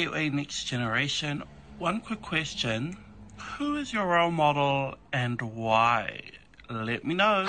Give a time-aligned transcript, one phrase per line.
[0.00, 1.42] Gateway Next Generation.
[1.78, 2.96] One quick question.
[3.58, 6.22] Who is your role model and why?
[6.70, 7.44] Let me know.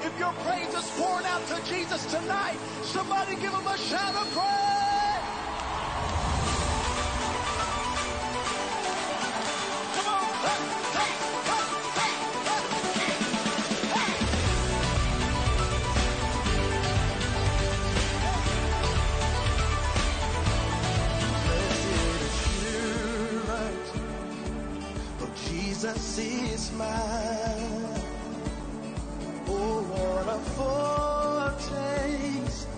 [0.00, 4.74] If your praise is out to Jesus tonight, somebody give him a shout of praise.
[25.84, 26.88] Jesus is mine.
[29.46, 30.38] Oh, what a
[31.60, 32.68] foretaste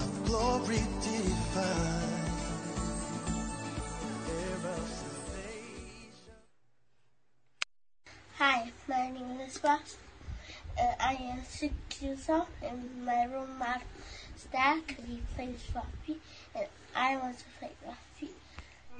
[0.00, 2.32] of glory divine.
[8.38, 9.96] Hi, my name is Ross.
[10.80, 13.82] Uh, I am six years old, and my role model
[14.34, 16.18] is Dad because he plays rugby,
[16.54, 16.66] and
[16.96, 18.32] I want to play rugby.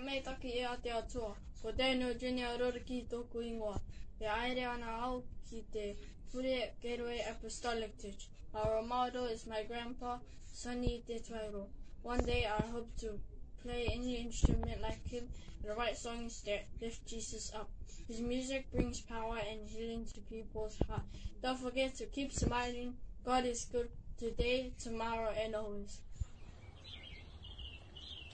[0.04, 1.32] Me taki e a te atua.
[1.32, 3.80] Ko tēnei junior roriki tōku ingoa.
[4.20, 5.96] E aere ana au ki te
[6.30, 8.28] Pure Gateway Apostolic Church.
[8.54, 10.18] Our model is my grandpa,
[10.52, 11.68] Sonny Te Twairo.
[12.02, 13.20] One day I hope to
[13.62, 15.28] play any instrument like him
[15.64, 17.70] and write songs that lift Jesus up.
[18.08, 21.04] His music brings power and healing to people's heart.
[21.42, 22.94] Don't forget to keep smiling.
[23.24, 26.00] God is good today, tomorrow, and always.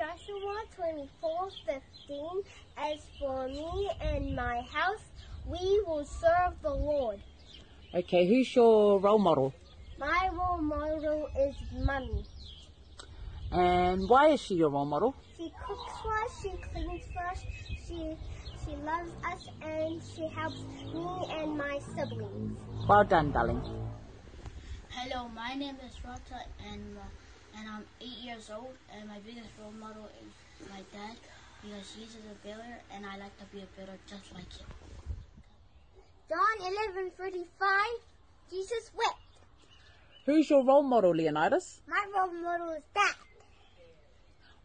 [0.00, 2.42] Joshua 24 15.
[2.78, 5.04] As for me and my house,
[5.44, 7.20] we will serve the Lord.
[7.94, 9.52] Okay, who's your role model?
[9.98, 11.54] My role model is
[11.84, 12.24] Mummy.
[13.52, 15.14] And why is she your role model?
[15.36, 17.44] She cooks for us, she cleans for us,
[17.86, 18.16] she,
[18.64, 20.64] she loves us, and she helps
[20.94, 22.58] me and my siblings.
[22.88, 23.60] Well done, darling.
[24.88, 27.02] Hello, my name is Rata, and uh,
[27.60, 30.32] and I'm eight years old, and my biggest role model is
[30.70, 31.16] my dad
[31.60, 34.66] because he's a builder, and I like to be a builder just like him.
[36.28, 37.44] John 11:35,
[38.50, 39.20] Jesus wept.
[40.24, 41.82] Who's your role model, Leonidas?
[41.86, 43.14] My role model is Dad.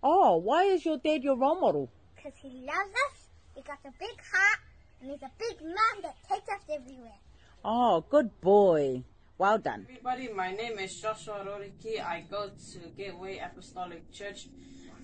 [0.02, 1.90] Oh, why is your dad your role model?
[2.16, 4.60] Because he loves us, he got a big heart,
[5.02, 7.20] and he's a big man that takes us everywhere.
[7.64, 9.04] Oh, good boy.
[9.38, 9.86] Well done.
[9.90, 12.00] Everybody, my name is Joshua Roriki.
[12.00, 14.48] I go to Gateway Apostolic Church.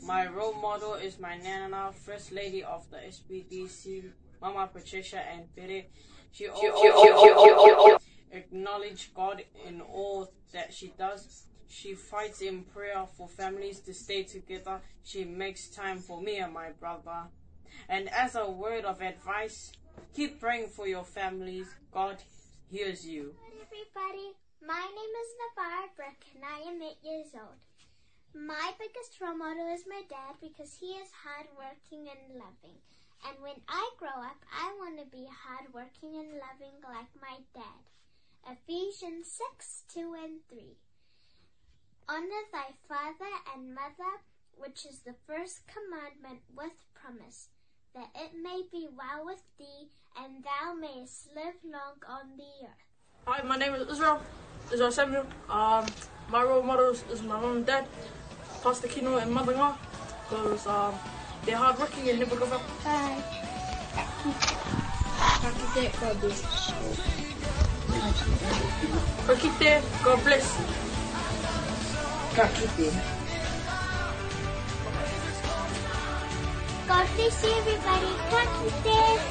[0.06, 4.06] My role model is my Nana, First Lady of the SBDC,
[4.42, 5.84] Mama Patricia and Pere.
[6.32, 8.00] She always
[8.32, 11.48] acknowledge God in all that she does.
[11.68, 14.80] She fights in prayer for families to stay together.
[15.04, 17.28] She makes time for me and my brother.
[17.90, 19.74] And as a word of advice,
[20.16, 21.68] keep praying for your families.
[21.92, 22.24] God
[22.72, 24.32] hears you everybody.
[24.64, 27.60] My name is Navarre Brick and I am eight years old.
[28.32, 32.80] My biggest role model is my dad because he is hardworking and loving.
[33.28, 37.84] And when I grow up, I want to be hardworking and loving like my dad.
[38.48, 40.80] Ephesians 6, 2 and 3.
[42.08, 44.24] Honor thy father and mother,
[44.56, 47.52] which is the first commandment with promise,
[47.94, 52.88] that it may be well with thee, and thou mayest live long on the earth.
[53.28, 54.22] Hi, my name is Israel.
[54.72, 55.26] Israel Samuel.
[55.50, 55.86] Um,
[56.30, 57.86] my role models is my mom and dad,
[58.64, 59.76] Pastor Kino and Mother Nga,
[60.30, 60.96] because um,
[61.46, 62.62] they're hardworking and never give up.
[62.84, 63.20] Hi.
[65.42, 66.42] Kakite, God bless.
[69.28, 70.48] Kakite, God bless.
[72.36, 73.21] Kakite.
[76.92, 78.06] God bless you, everybody.
[78.30, 79.22] Kakite.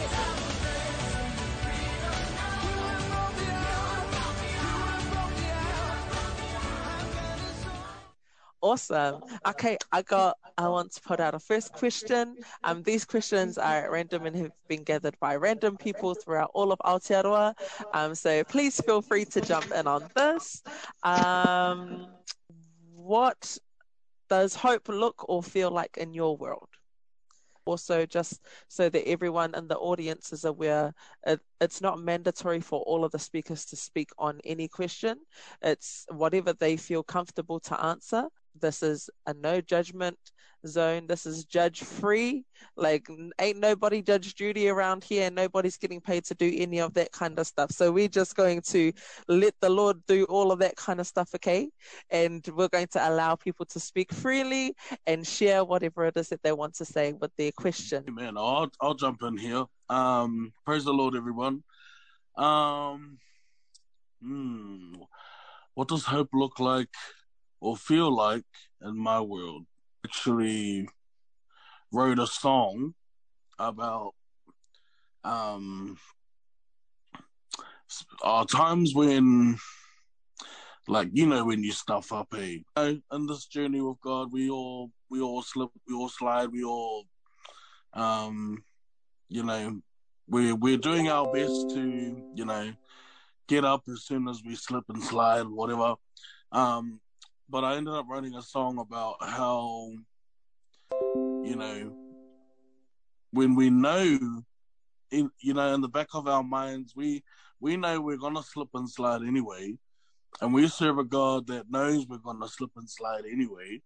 [8.63, 9.21] Awesome.
[9.47, 10.39] Okay, I got.
[10.57, 12.37] I want to put out a first question.
[12.65, 16.73] Um, these questions are at random and have been gathered by random people throughout all
[16.73, 17.53] of Aotearoa.
[17.93, 20.63] Um, so please feel free to jump in on this.
[21.03, 22.07] Um,
[22.95, 23.59] what
[24.31, 26.70] does hope look or feel like in your world?
[27.71, 30.93] Also just so that everyone in the audience is aware
[31.27, 35.17] it, it's not mandatory for all of the speakers to speak on any question.
[35.63, 40.19] It's whatever they feel comfortable to answer this is a no judgment
[40.67, 41.07] zone.
[41.07, 42.45] This is judge free.
[42.77, 43.07] Like,
[43.41, 47.39] ain't nobody Judge Judy around here, nobody's getting paid to do any of that kind
[47.39, 47.71] of stuff.
[47.73, 48.93] So we're just going to
[49.29, 51.71] let the Lord do all of that kind of stuff, okay?
[52.11, 54.75] And we're going to allow people to speak freely
[55.07, 58.05] and share whatever it is that they want to say with their question.
[58.09, 59.65] Man, I'll I'll jump in here.
[59.89, 61.63] Um, praise the Lord, everyone.
[62.37, 63.19] Um,
[64.23, 64.95] hmm,
[65.75, 66.89] what does hope look like
[67.61, 68.45] or feel like
[68.83, 69.67] in my world?
[70.05, 70.89] Actually,
[71.93, 72.95] wrote a song
[73.59, 74.15] about
[75.25, 75.99] um
[78.23, 79.59] are times when
[80.89, 84.91] like you know when you stuff up know, in this journey with god we all
[85.11, 87.05] we all slip we all slide we all
[87.95, 88.63] um
[89.29, 89.81] you know
[90.27, 92.73] we're we're doing our best to you know
[93.47, 95.95] get up as soon as we slip and slide whatever
[96.53, 97.01] um
[97.51, 99.91] but i ended up writing a song about how
[101.43, 101.93] you know
[103.33, 104.43] when we know
[105.11, 107.23] in you know in the back of our minds we
[107.61, 109.75] we know we're gonna slip and slide anyway
[110.41, 113.81] and we serve a god that knows we're gonna slip and slide anyway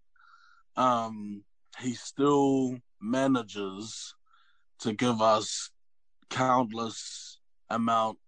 [0.76, 1.42] um
[1.80, 4.14] he still manages
[4.78, 5.70] to give us
[6.30, 7.38] countless
[7.70, 8.18] amounts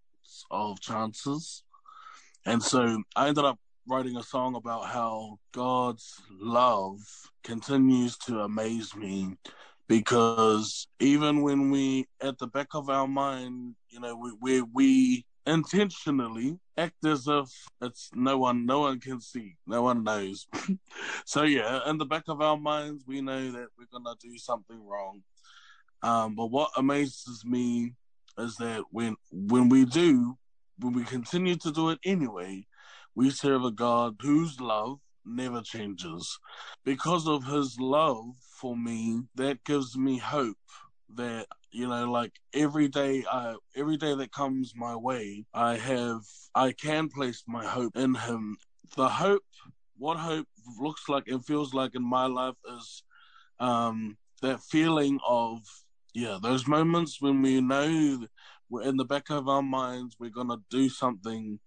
[0.50, 1.62] of chances.
[2.44, 6.98] And so i ended up writing a song about how god's love
[7.44, 9.36] continues to amaze me
[9.88, 15.24] because even when we at the back of our mind you know we we, we
[15.46, 17.48] intentionally act as if
[17.80, 20.46] it's no one no one can see no one knows.
[21.24, 24.84] So yeah in the back of our minds we know that we're gonna do something
[24.84, 25.22] wrong.
[26.02, 27.92] Um but what amazes me
[28.38, 30.36] is that when when we do
[30.78, 32.66] when we continue to do it anyway
[33.16, 36.38] we serve a god whose love never changes.
[36.84, 40.58] Because of his love for me, that gives me hope
[41.14, 46.20] that you know like every day i every day that comes my way i have
[46.52, 48.56] i can place my hope in him
[48.96, 49.44] the hope
[49.96, 50.48] what hope
[50.80, 53.04] looks like and feels like in my life is
[53.60, 55.60] um that feeling of
[56.12, 58.26] yeah those moments when we know
[58.68, 61.60] we're in the back of our minds we're gonna do something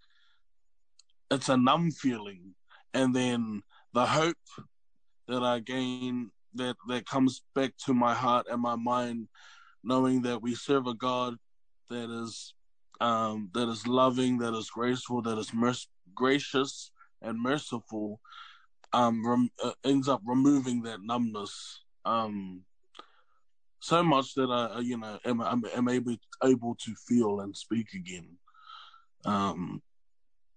[1.31, 2.55] it's a numb feeling
[2.93, 3.61] and then
[3.93, 4.35] the hope
[5.27, 9.27] that I gain that that comes back to my heart and my mind,
[9.83, 11.35] knowing that we serve a God
[11.89, 12.53] that is
[12.99, 18.19] um, that is loving, that is graceful, that is merc- gracious and merciful,
[18.91, 21.81] um, rem- uh, ends up removing that numbness.
[22.05, 22.63] Um,
[23.79, 27.93] so much that I, you know, am, am, am able able to feel and speak
[27.93, 28.27] again.
[29.25, 29.81] Um,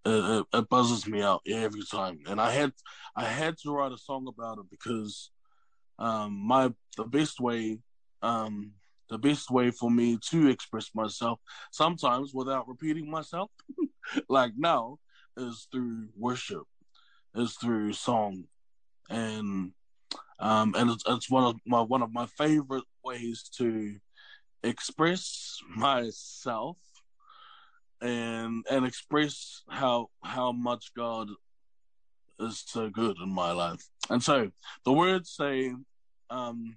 [0.04, 2.20] it, it, buzzes me out every time.
[2.26, 2.72] And I had
[3.16, 5.30] I had to write a song about it because
[5.98, 7.78] um, my the best way
[8.22, 8.72] um,
[9.12, 11.38] the best way for me to express myself
[11.70, 13.50] sometimes without repeating myself
[14.28, 14.96] like now
[15.36, 16.62] is through worship
[17.34, 18.44] is through song
[19.10, 19.72] and
[20.40, 23.96] um and it's, it's one of my one of my favorite ways to
[24.62, 26.78] express myself
[28.02, 31.28] and and express how how much God
[32.40, 33.88] is so good in my life.
[34.10, 34.50] And so
[34.84, 35.72] the words say,
[36.28, 36.76] um,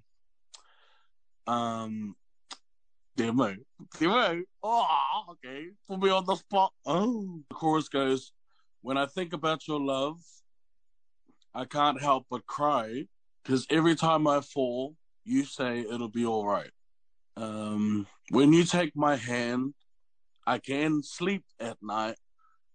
[1.48, 2.14] um,
[3.16, 3.56] demo,
[3.98, 4.42] demo.
[4.62, 5.66] Oh, okay.
[5.88, 6.72] Put me on the spot.
[6.84, 8.32] Oh, the chorus goes,
[8.82, 10.20] "When I think about your love,
[11.52, 13.08] I can't help but cry,
[13.42, 16.70] because every time I fall, you say it'll be all right.
[17.36, 19.74] Um, when you take my hand."
[20.46, 22.16] I can sleep at night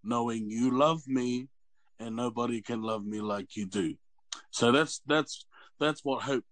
[0.04, 1.48] knowing you love me
[2.00, 3.96] and nobody can love me like you do.
[4.50, 5.46] So that's that's
[5.80, 6.44] that's what hope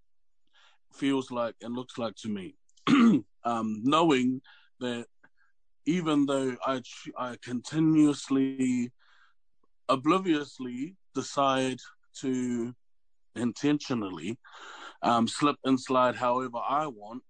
[0.93, 2.55] feels like and looks like to me.
[3.43, 4.41] um, knowing
[4.79, 5.05] that
[5.85, 6.81] even though I
[7.17, 8.91] I continuously
[9.87, 11.79] obliviously decide
[12.21, 12.73] to
[13.35, 14.37] intentionally
[15.01, 17.23] um, slip and slide however I want,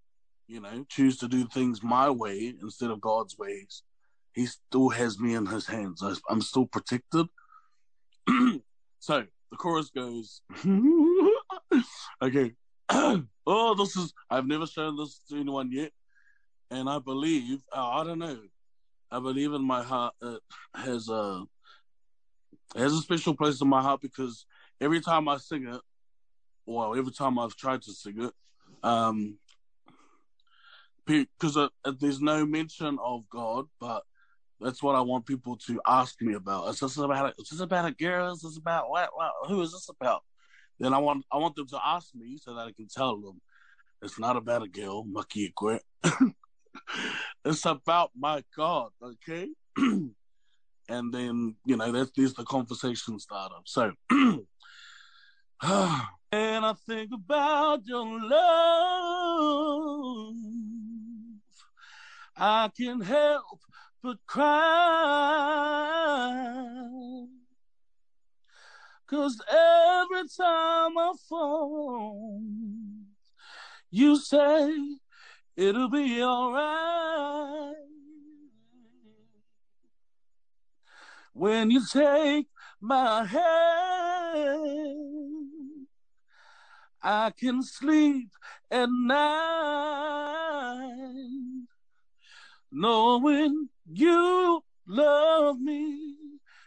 [0.50, 3.84] you know, choose to do things my way instead of God's ways,
[4.34, 6.04] he still has me in his hands.
[6.28, 7.28] I'm still protected.
[9.00, 10.42] so the chorus goes,
[12.22, 12.54] okay.
[12.90, 15.92] oh, this is, I've never shown this to anyone yet.
[16.72, 18.40] And I believe, uh, I don't know,
[19.12, 20.40] I believe in my heart it
[20.74, 21.44] has a,
[22.76, 24.48] it has a special place in my heart because
[24.82, 25.82] every time I sing it,
[26.66, 28.34] well, every time I've tried to sing it,
[28.84, 29.38] um,
[31.10, 31.70] because uh,
[32.00, 34.04] there's no mention of God, but
[34.62, 36.70] that's what I want people to ask me about.
[36.70, 37.34] Is this about?
[37.40, 38.32] Is this about a girl?
[38.34, 39.10] Is this about what?
[39.14, 40.24] what who is this about?
[40.80, 43.42] Then I want I want them to ask me so that I can tell them
[44.02, 45.52] it's not about a girl, Maki
[47.46, 49.50] it's about my God, okay?
[49.78, 50.14] and
[50.90, 53.56] then you know that's this the conversation starter.
[53.66, 53.92] So.
[55.62, 59.30] and I think about your love
[62.42, 63.60] I can help
[64.02, 64.46] but cry.
[69.08, 72.42] Cause every time I fall,
[73.92, 74.74] you say
[75.58, 77.76] it'll be alright.
[81.34, 82.48] When you take
[82.80, 84.60] my hand,
[87.02, 88.30] I can sleep
[88.72, 89.20] at night,
[92.72, 96.16] knowing you love me,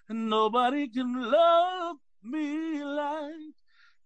[0.09, 3.55] and nobody can love me like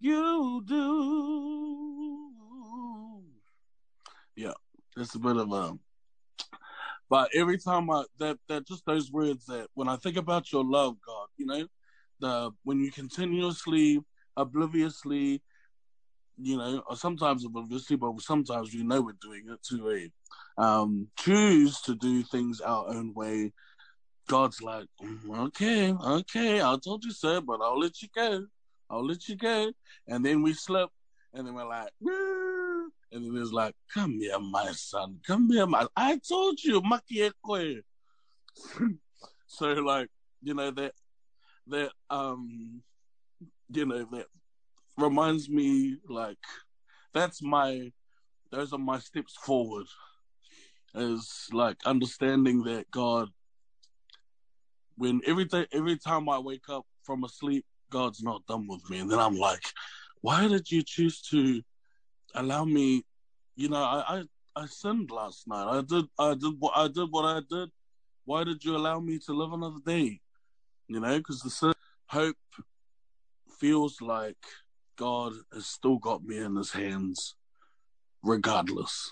[0.01, 1.63] you do.
[4.37, 4.53] Yeah,
[4.97, 5.81] it's a bit of a.
[7.09, 10.65] But every time I that that just those words that when I think about your
[10.65, 11.67] love, God, you know,
[12.21, 14.03] the when you continuously,
[14.37, 15.43] obliviously,
[16.39, 21.09] you know, or sometimes obviously, but sometimes we know we're doing it to a um,
[21.19, 23.53] choose to do things our own way.
[24.29, 28.47] God's like, "Mm, okay, okay, I told you so, but I'll let you go.
[28.91, 29.73] I'll let you go.
[30.09, 30.91] And then we slip,
[31.33, 32.47] and then we're like, "Woo."
[33.13, 35.87] and then it's like, come here, my son, come here, my.
[35.97, 37.83] I told you, makiekwe.
[39.47, 40.09] so like,
[40.43, 40.93] you know that
[41.69, 42.83] that um,
[43.71, 44.27] you know that
[44.97, 46.39] reminds me like
[47.13, 47.91] that's my
[48.51, 49.87] those are my steps forward
[50.95, 53.29] is like understanding that God
[54.97, 58.89] when every day every time I wake up from a sleep, God's not done with
[58.89, 58.99] me.
[58.99, 59.63] And then I'm like,
[60.23, 61.63] why did you choose to
[62.35, 63.05] allow me
[63.57, 64.23] you know, I, I,
[64.55, 65.67] I sinned last night.
[65.67, 67.71] I did I did what I did what I did.
[68.25, 70.21] Why did you allow me to live another day?
[70.89, 71.73] You know, because the sin,
[72.07, 72.37] hope
[73.59, 74.37] feels like
[74.97, 77.35] God has still got me in his hands,
[78.23, 79.11] regardless.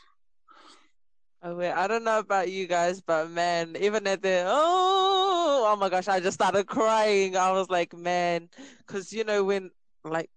[1.42, 5.76] Oh wait, I don't know about you guys, but man, even at the oh, oh
[5.76, 7.36] my gosh, I just started crying.
[7.36, 9.70] I was like, man, because you know when
[10.04, 10.30] like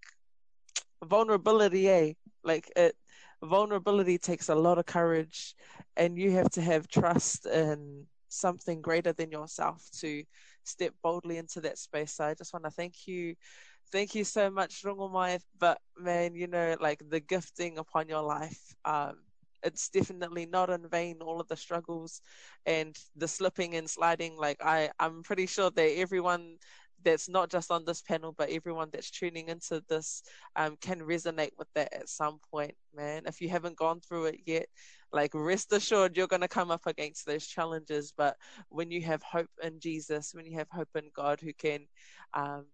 [1.05, 2.13] vulnerability, eh?
[2.43, 2.93] Like it,
[3.41, 5.55] vulnerability takes a lot of courage,
[5.95, 10.23] and you have to have trust in something greater than yourself to
[10.65, 12.13] step boldly into that space.
[12.15, 13.35] So I just want to thank you.
[13.91, 15.39] Thank you so much, Rongomai.
[15.57, 19.15] But man, you know, like the gifting upon your life, um,
[19.63, 22.21] it's definitely not in vain all of the struggles
[22.65, 26.57] and the slipping and sliding like i i'm pretty sure that everyone
[27.03, 30.21] that's not just on this panel but everyone that's tuning into this
[30.55, 34.39] um, can resonate with that at some point man if you haven't gone through it
[34.45, 34.67] yet
[35.11, 38.35] like rest assured you're going to come up against those challenges but
[38.69, 41.81] when you have hope in jesus when you have hope in god who can
[42.35, 42.65] um,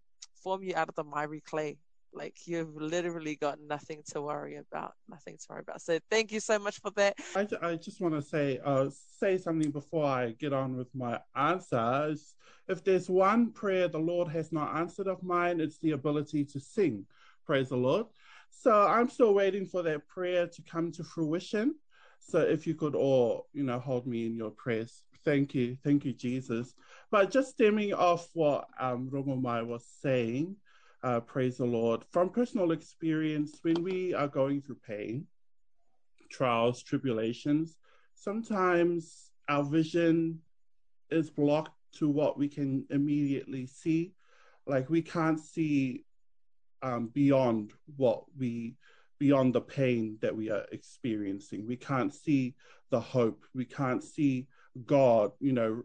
[0.43, 1.77] form you out of the miry clay
[2.15, 5.81] like you've literally got nothing to worry about, nothing to worry about.
[5.81, 7.15] So thank you so much for that.
[7.35, 11.19] I, I just want to say uh, say something before I get on with my
[11.35, 12.35] answers.
[12.67, 16.59] If there's one prayer the Lord has not answered of mine, it's the ability to
[16.59, 17.05] sing.
[17.45, 18.05] Praise the Lord.
[18.49, 21.75] So I'm still waiting for that prayer to come to fruition.
[22.19, 25.03] So if you could all, you know, hold me in your prayers.
[25.25, 25.77] Thank you.
[25.83, 26.75] Thank you, Jesus.
[27.13, 30.55] But just stemming off what um, Rongomai was saying,
[31.03, 32.03] uh, praise the Lord.
[32.11, 35.27] From personal experience, when we are going through pain,
[36.31, 37.77] trials, tribulations,
[38.15, 40.39] sometimes our vision
[41.11, 44.15] is blocked to what we can immediately see.
[44.65, 46.05] Like we can't see
[46.81, 48.75] um, beyond what we,
[49.19, 51.67] beyond the pain that we are experiencing.
[51.67, 52.55] We can't see
[52.89, 53.45] the hope.
[53.53, 54.47] We can't see
[54.87, 55.83] God, you know,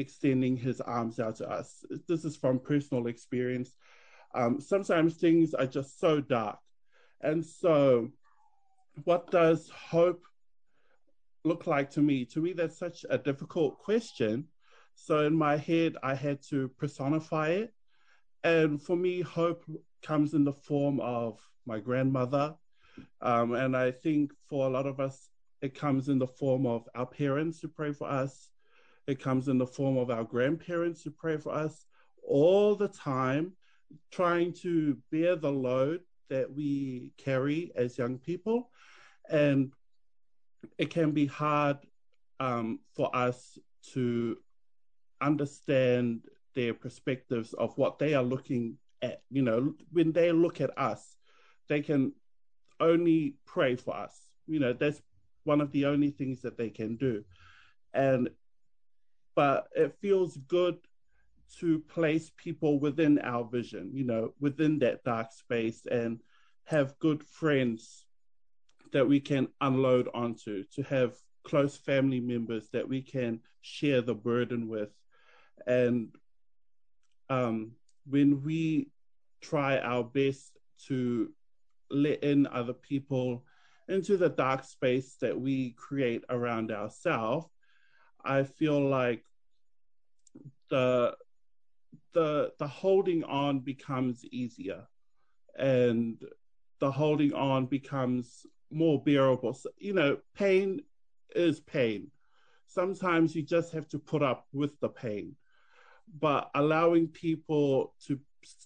[0.00, 1.84] extending his arms out to us.
[2.08, 3.74] This is from personal experience.
[4.34, 6.58] Um, sometimes things are just so dark.
[7.20, 8.10] And so,
[9.04, 10.24] what does hope
[11.44, 12.24] look like to me?
[12.26, 14.46] To me, that's such a difficult question.
[14.94, 17.74] So, in my head, I had to personify it.
[18.42, 19.64] And for me, hope
[20.02, 22.54] comes in the form of my grandmother.
[23.20, 25.28] Um, and I think for a lot of us,
[25.62, 28.48] it comes in the form of our parents who pray for us.
[29.06, 31.84] It comes in the form of our grandparents who pray for us
[32.22, 33.52] all the time
[34.10, 38.70] trying to bear the load that we carry as young people.
[39.28, 39.72] And
[40.78, 41.78] it can be hard
[42.38, 43.58] um, for us
[43.92, 44.36] to
[45.20, 46.22] understand
[46.54, 49.22] their perspectives of what they are looking at.
[49.30, 51.16] You know, when they look at us,
[51.68, 52.12] they can
[52.80, 54.18] only pray for us.
[54.46, 55.00] You know, that's
[55.44, 57.24] one of the only things that they can do.
[57.92, 58.30] And,
[59.34, 60.76] but it feels good
[61.58, 66.20] to place people within our vision, you know, within that dark space and
[66.64, 68.04] have good friends
[68.92, 74.14] that we can unload onto, to have close family members that we can share the
[74.14, 74.90] burden with.
[75.66, 76.08] And
[77.28, 77.72] um,
[78.08, 78.90] when we
[79.40, 81.32] try our best to
[81.90, 83.44] let in other people
[83.88, 87.46] into the dark space that we create around ourselves,
[88.24, 89.24] I feel like
[90.68, 91.16] the
[92.12, 94.86] the the holding on becomes easier
[95.58, 96.22] and
[96.80, 99.52] the holding on becomes more bearable.
[99.52, 100.80] So, you know, pain
[101.34, 102.10] is pain.
[102.66, 105.36] Sometimes you just have to put up with the pain.
[106.18, 108.18] But allowing people to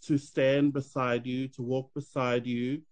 [0.03, 2.83] to stand beside you, to walk beside you,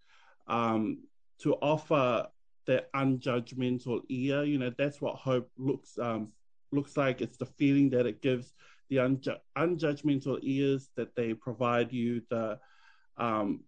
[0.48, 1.04] um,
[1.38, 2.26] to offer
[2.66, 6.32] that unjudgmental ear, you know, that's what hope looks um,
[6.72, 7.20] looks like.
[7.20, 8.52] It's the feeling that it gives,
[8.88, 12.58] the unju- unjudgmental ears that they provide you, the
[13.16, 13.60] um,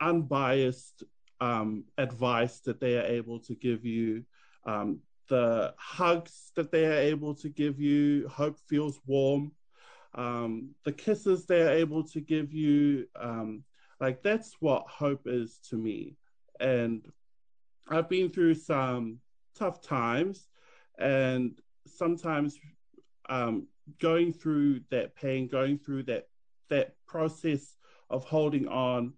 [0.00, 1.04] unbiased
[1.40, 4.24] um, advice that they are able to give you,
[4.66, 8.28] um, the hugs that they are able to give you.
[8.28, 9.52] Hope feels warm.
[10.14, 13.06] Um, the kisses they are able to give you.
[13.16, 13.64] Um,
[14.00, 16.16] like that's what hope is to me.
[16.60, 17.06] And
[17.88, 19.18] I've been through some
[19.54, 20.48] tough times,
[20.98, 22.58] and sometimes
[23.28, 23.66] um,
[24.00, 26.28] going through that pain, going through that
[26.70, 27.76] that process
[28.10, 29.12] of holding on,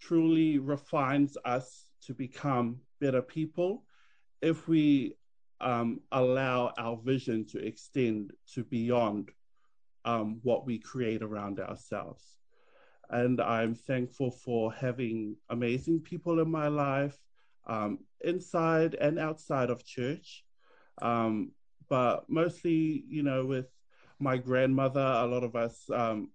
[0.00, 3.84] truly refines us to become better people
[4.42, 5.14] if we
[5.60, 9.30] um, allow our vision to extend to beyond
[10.04, 12.38] um, what we create around ourselves.
[13.10, 17.18] And I'm thankful for having amazing people in my life,
[17.66, 20.44] um, inside and outside of church.
[21.02, 21.52] Um,
[21.90, 23.66] but mostly, you know, with
[24.18, 26.30] my grandmother, a lot of us um,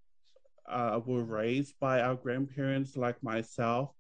[0.70, 3.92] uh, were raised by our grandparents, like myself,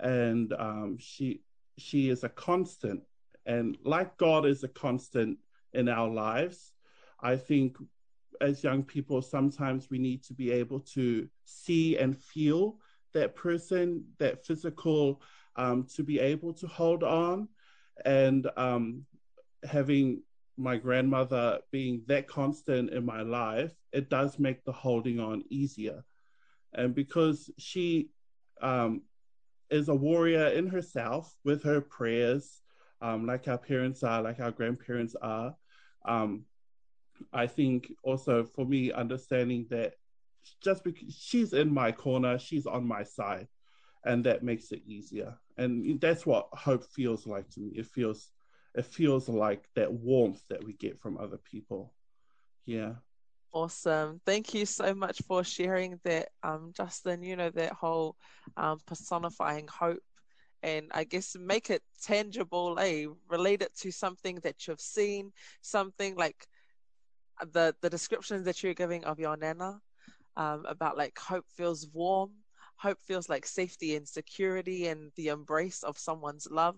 [0.00, 1.42] and um, she
[1.78, 3.02] she is a constant.
[3.46, 5.38] And like God is a constant
[5.74, 6.72] in our lives,
[7.20, 7.76] I think
[8.40, 12.78] as young people, sometimes we need to be able to see and feel
[13.12, 15.22] that person, that physical,
[15.56, 17.48] um, to be able to hold on.
[18.04, 19.04] And um,
[19.62, 20.22] having
[20.56, 26.04] my grandmother being that constant in my life, it does make the holding on easier.
[26.72, 28.10] And because she
[28.60, 29.02] um,
[29.70, 32.60] is a warrior in herself with her prayers,
[33.00, 35.54] um, like our parents are, like our grandparents are,
[36.04, 36.44] um,
[37.32, 39.94] I think also for me, understanding that
[40.62, 43.48] just because she's in my corner, she's on my side,
[44.04, 45.36] and that makes it easier.
[45.56, 47.72] And that's what hope feels like to me.
[47.76, 48.30] It feels
[48.74, 51.94] it feels like that warmth that we get from other people.
[52.66, 52.94] Yeah.
[53.52, 54.20] Awesome.
[54.26, 57.22] Thank you so much for sharing that, um, Justin.
[57.22, 58.16] You know, that whole
[58.56, 60.02] um, personifying hope
[60.64, 63.06] and I guess make it tangible, eh?
[63.28, 66.46] Relate it to something that you've seen, something like
[67.52, 69.78] the the descriptions that you're giving of your nana
[70.36, 72.30] um, about like hope feels warm,
[72.76, 76.76] hope feels like safety and security and the embrace of someone's love.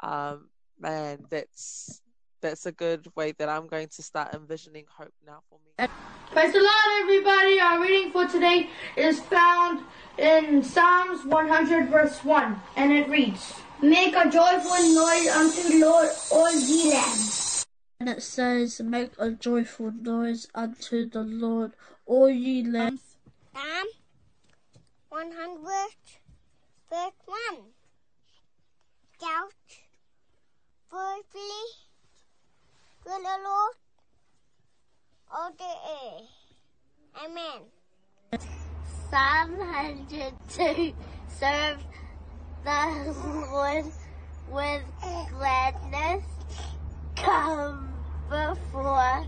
[0.00, 0.48] Um,
[0.80, 2.02] man, that's
[2.40, 5.88] that's a good way that I'm going to start envisioning hope now for me.
[6.30, 7.60] Praise the Lord, everybody.
[7.60, 9.84] Our reading for today is found
[10.18, 16.08] in Psalms 100, verse 1, and it reads, Make a joyful noise unto the Lord,
[16.30, 17.66] all ye lands.
[18.00, 21.72] And it says, Make a joyful noise unto the Lord,
[22.06, 23.16] all ye lands.
[23.54, 23.86] Psalm
[25.08, 25.64] 100,
[26.90, 27.56] verse 1.
[29.20, 29.52] Shout
[30.90, 31.66] joyfully
[33.04, 33.74] to the Lord
[35.30, 36.28] all the earth.
[37.24, 37.60] Amen.
[39.10, 40.94] Psalm 102
[41.28, 41.78] Serve
[42.64, 43.14] the
[43.50, 43.84] Lord
[44.50, 44.82] with
[45.30, 46.24] gladness.
[47.16, 47.92] Come
[48.30, 49.26] before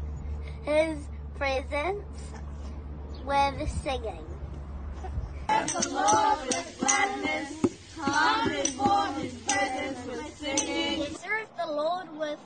[0.65, 0.99] his
[1.37, 2.05] presence
[3.25, 4.25] with singing.
[5.49, 7.79] Serve the Lord with gladness.
[7.97, 11.17] Come before his presence with singing.
[11.71, 12.41] Serve the Lord with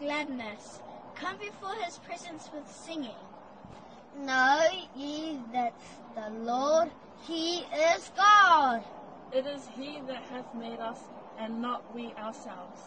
[0.00, 0.80] gladness.
[1.14, 3.10] Come before his presence with singing.
[4.18, 4.60] Know
[4.96, 5.74] ye that
[6.14, 6.90] the Lord,
[7.26, 8.82] he is God.
[9.32, 10.98] It is he that hath made us,
[11.38, 12.80] and not we ourselves.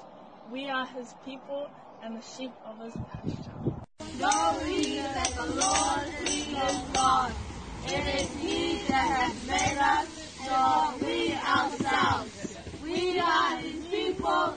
[0.51, 1.69] We are his people,
[2.03, 3.51] and the sheep of his pasture.
[4.19, 7.33] Know ye that the Lord, he is God.
[7.85, 10.07] It is he that hath made us,
[10.45, 12.57] not we ourselves.
[12.83, 14.55] We are his people,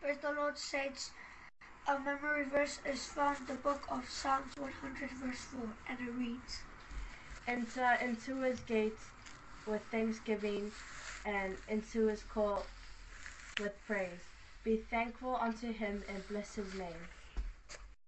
[0.00, 1.10] Praise the Lord, saints.
[1.88, 6.12] A memory verse is found in the book of Psalms 100, verse 4, and it
[6.12, 6.60] reads
[7.48, 9.02] Enter into his gates
[9.66, 10.70] with thanksgiving
[11.24, 12.64] and into his court
[13.58, 14.22] with praise.
[14.62, 17.08] Be thankful unto him and bless his name.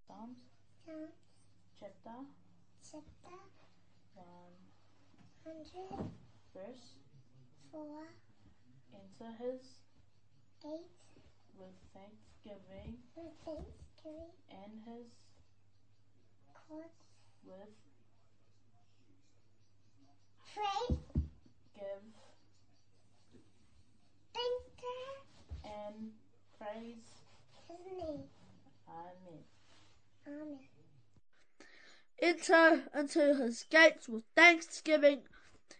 [0.07, 0.39] Psalms
[1.81, 2.19] chapter
[2.85, 3.35] Chapter
[5.45, 6.11] 100,
[6.55, 6.95] verse
[7.73, 8.07] 4,
[8.95, 9.61] enter his
[10.69, 10.81] 8,
[11.59, 12.29] with thanksgiving
[13.17, 15.07] with thanksgiving, and his
[16.69, 16.89] courts,
[17.45, 17.69] with
[20.55, 20.99] praise,
[21.75, 22.03] give
[24.35, 26.11] thanks and
[26.59, 27.13] praise.
[27.69, 28.23] his name.
[28.89, 29.45] Amen.
[30.27, 30.59] Amen.
[32.21, 35.23] Enter into his gates with thanksgiving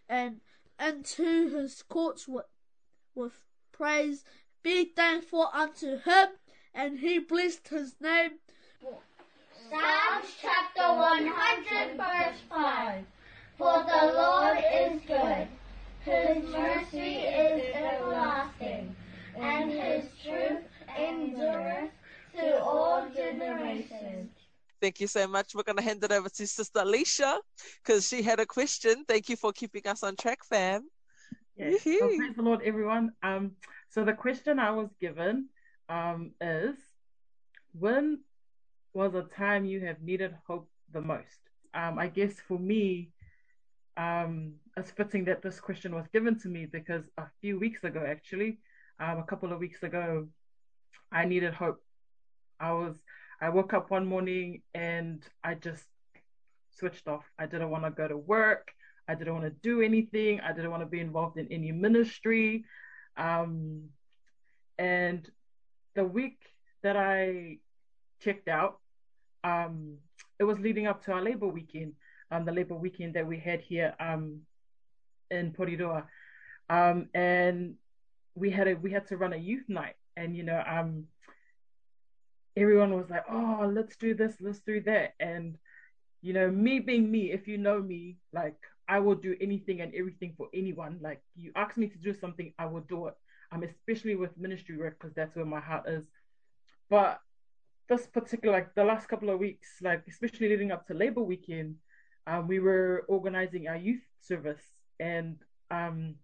[0.07, 0.41] and
[0.79, 2.45] into his courts with,
[3.15, 3.33] with
[3.71, 4.23] praise.
[4.61, 6.27] Be thankful unto him,
[6.73, 8.31] and he blessed his name.
[9.69, 13.03] Psalms chapter 100 verse 5.
[13.57, 15.47] For the Lord is good.
[16.01, 18.95] His mercy is everlasting,
[19.35, 20.63] and his truth
[20.97, 21.91] endureth
[22.35, 24.31] to all generations.
[24.81, 25.53] Thank you so much.
[25.53, 27.39] We're going to hand it over to Sister Alicia
[27.83, 29.03] because she had a question.
[29.07, 30.89] Thank you for keeping us on track, fam.
[31.59, 31.85] Yes.
[31.85, 33.11] Well, praise the Lord, everyone.
[33.21, 33.51] Um,
[33.89, 35.49] so the question I was given
[35.89, 36.75] um, is,
[37.73, 38.19] when
[38.93, 41.39] was a time you have needed hope the most?
[41.73, 43.09] Um, I guess for me,
[43.97, 48.05] um, it's fitting that this question was given to me because a few weeks ago,
[48.07, 48.59] actually,
[48.99, 50.29] um, a couple of weeks ago,
[51.11, 51.81] I needed hope.
[52.59, 52.95] I was,
[53.41, 55.83] I woke up one morning and I just
[56.71, 57.25] switched off.
[57.37, 58.71] I didn't want to go to work.
[59.09, 60.39] I didn't want to do anything.
[60.39, 62.63] I didn't want to be involved in any ministry.
[63.17, 63.89] Um,
[64.77, 65.27] and
[65.95, 66.37] the week
[66.83, 67.57] that I
[68.21, 68.77] checked out,
[69.43, 69.97] um,
[70.37, 71.93] it was leading up to our labor weekend,
[72.29, 74.41] um, the labor weekend that we had here um,
[75.31, 76.03] in Porirua.
[76.69, 77.73] Um, and
[78.35, 81.05] we had a we had to run a youth night, and you know, um,
[82.55, 85.57] everyone was like, "Oh, let's do this, let's do that," and
[86.21, 88.57] you know, me being me, if you know me, like
[88.89, 90.99] I will do anything and everything for anyone.
[91.01, 93.13] Like you ask me to do something, I will do it.
[93.51, 96.03] Um, especially with ministry work because that's where my heart is.
[96.89, 97.19] But
[97.87, 101.75] this particular, like the last couple of weeks, like especially leading up to Labor Weekend,
[102.27, 104.61] um, we were organizing our youth service,
[104.99, 105.37] and
[105.71, 106.15] um,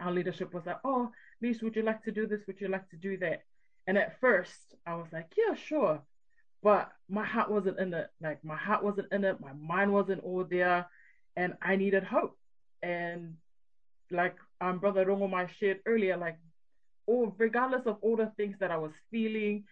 [0.00, 1.10] our leadership was like, "Oh,
[1.40, 2.42] Lise, would you like to do this?
[2.46, 3.44] Would you like to do that?"
[3.86, 6.02] And at first, I was like, "Yeah, sure,"
[6.62, 8.08] but my heart wasn't in it.
[8.20, 9.40] Like my heart wasn't in it.
[9.40, 10.86] My mind wasn't all there,
[11.36, 12.36] and I needed hope.
[12.82, 13.36] And
[14.10, 16.38] like um, brother Rongo shared earlier, like,
[17.06, 19.64] all regardless of all the things that I was feeling,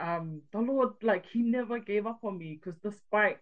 [0.00, 2.58] um, the Lord, like, He never gave up on me.
[2.60, 3.38] Because despite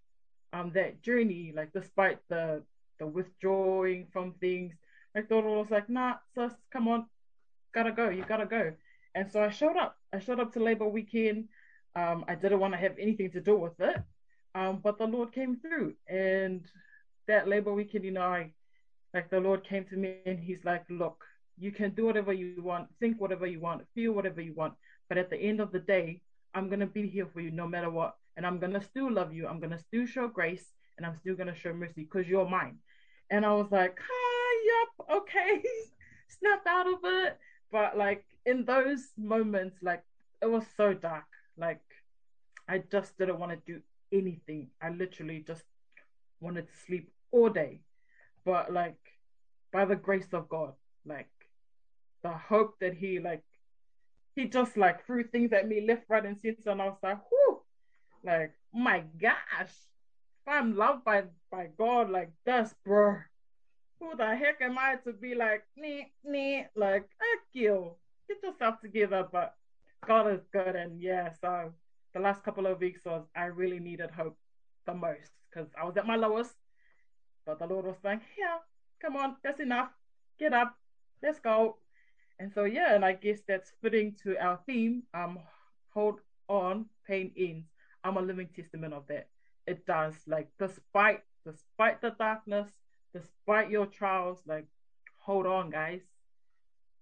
[0.52, 2.62] um that journey, like, despite the
[2.98, 4.74] the withdrawing from things,
[5.14, 7.06] like, the Lord was like, "Nah, sis, come on,
[7.74, 8.08] gotta go.
[8.08, 8.72] You gotta go."
[9.14, 9.96] And so I showed up.
[10.12, 11.48] I showed up to Labor Weekend.
[11.94, 13.96] Um, I didn't want to have anything to do with it.
[14.54, 15.94] Um, but the Lord came through.
[16.08, 16.66] And
[17.32, 18.50] that Labor you know, I
[19.14, 21.24] like the Lord came to me and He's like, look,
[21.58, 24.74] you can do whatever you want, think whatever you want, feel whatever you want.
[25.08, 26.20] But at the end of the day,
[26.54, 28.16] I'm gonna be here for you no matter what.
[28.36, 29.46] And I'm gonna still love you.
[29.46, 30.66] I'm gonna still show grace
[30.96, 32.76] and I'm still gonna show mercy because you're mine.
[33.30, 35.62] And I was like, ah, yep, okay.
[36.38, 37.38] Snapped out of it.
[37.70, 40.02] But like in those moments, like
[40.42, 41.24] it was so dark.
[41.56, 41.80] Like
[42.68, 43.80] I just didn't want to do
[44.12, 44.68] anything.
[44.82, 45.64] I literally just
[46.42, 47.80] wanted to sleep all day.
[48.44, 48.98] But like
[49.72, 51.30] by the grace of God, like
[52.22, 53.42] the hope that he like
[54.34, 57.18] he just like threw things at me left, right, and center, and I was like,
[57.30, 57.60] whoo,
[58.24, 63.16] like my gosh, if I'm loved by by God like this, bro,
[64.00, 67.92] who the heck am I to be like, nee, nee, like, heck you,
[68.28, 69.54] get yourself together, but
[70.06, 71.72] God is good, and yeah, so
[72.14, 74.38] the last couple of weeks was I really needed hope
[74.86, 76.54] the most because I was at my lowest,
[77.46, 78.58] but the Lord was like, yeah,
[79.00, 79.90] come on, that's enough,
[80.38, 80.76] get up,
[81.22, 81.76] let's go.
[82.38, 85.04] And so yeah, and I guess that's fitting to our theme.
[85.14, 85.38] Um,
[85.94, 87.68] hold on, pain ends.
[88.04, 89.28] I'm a living testament of that.
[89.66, 90.14] It does.
[90.26, 92.68] Like despite despite the darkness,
[93.14, 94.66] despite your trials, like
[95.20, 96.00] hold on, guys.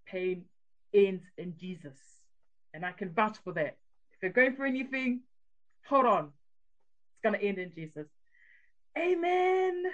[0.07, 0.44] Pain
[0.92, 1.96] ends in Jesus,
[2.74, 3.79] and I can vouch for that.
[4.12, 5.20] If you're going for anything,
[5.87, 6.24] hold on.
[6.24, 8.09] It's gonna end in Jesus.
[8.98, 9.85] Amen.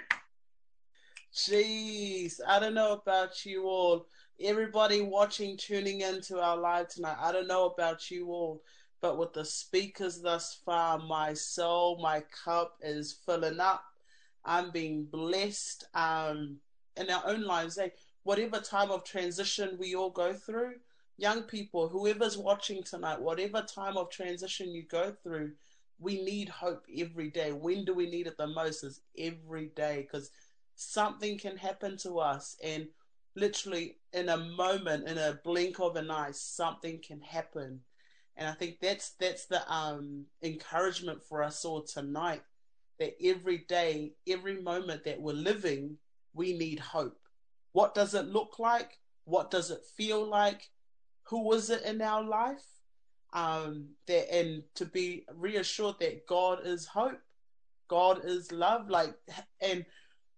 [1.37, 4.07] Jeez, I don't know about you all.
[4.41, 8.63] Everybody watching, tuning into our live tonight, I don't know about you all,
[9.01, 13.83] but with the speakers thus far, my soul, my cup is filling up.
[14.45, 16.57] I'm being blessed um,
[16.95, 17.77] in our own lives.
[17.77, 17.89] Eh?
[18.23, 20.73] Whatever time of transition we all go through,
[21.17, 25.51] young people, whoever's watching tonight, whatever time of transition you go through,
[25.99, 27.51] we need hope every day.
[27.51, 28.83] When do we need it the most?
[28.83, 30.31] Is every day because
[30.77, 32.87] something can happen to us, and
[33.35, 37.81] literally in a moment, in a blink of an eye, something can happen.
[38.37, 42.43] And I think that's that's the um, encouragement for us all tonight.
[42.99, 45.97] That every day, every moment that we're living,
[46.33, 47.19] we need hope.
[47.73, 48.97] What does it look like?
[49.25, 50.69] What does it feel like?
[51.23, 52.63] Who is it in our life?
[53.33, 57.19] Um, that and to be reassured that God is hope,
[57.87, 58.89] God is love.
[58.89, 59.15] Like,
[59.61, 59.85] and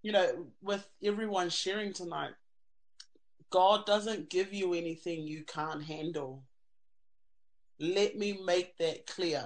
[0.01, 2.33] you know, with everyone sharing tonight,
[3.49, 6.43] God doesn't give you anything you can't handle.
[7.79, 9.45] Let me make that clear.